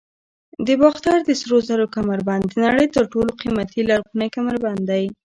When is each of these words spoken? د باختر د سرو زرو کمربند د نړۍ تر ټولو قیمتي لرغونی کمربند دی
د 0.65 0.67
باختر 0.81 1.15
د 1.27 1.29
سرو 1.39 1.57
زرو 1.67 1.85
کمربند 1.95 2.43
د 2.49 2.53
نړۍ 2.65 2.87
تر 2.95 3.03
ټولو 3.11 3.31
قیمتي 3.41 3.81
لرغونی 3.89 4.29
کمربند 4.37 4.81
دی 4.89 5.05